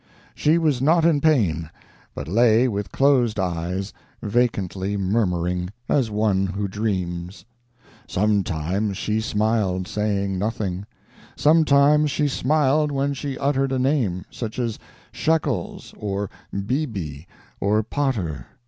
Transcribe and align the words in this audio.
She 0.33 0.57
was 0.57 0.81
not 0.81 1.05
in 1.05 1.21
pain, 1.21 1.69
but 2.15 2.27
lay 2.27 2.67
with 2.67 2.91
closed 2.91 3.39
eyes, 3.39 3.93
vacantly 4.23 4.97
murmuring, 4.97 5.69
as 5.87 6.09
one 6.09 6.47
who 6.47 6.67
dreams. 6.67 7.45
Sometimes 8.07 8.97
she 8.97 9.21
smiled, 9.21 9.87
saying 9.87 10.39
nothing; 10.39 10.87
sometimes 11.35 12.09
she 12.09 12.27
smiled 12.27 12.91
when 12.91 13.13
she 13.13 13.37
uttered 13.37 13.71
a 13.71 13.77
name—such 13.77 14.57
as 14.57 14.79
Shekels, 15.11 15.93
or 15.95 16.31
BB, 16.51 17.27
or 17.59 17.83
Potter. 17.83 18.47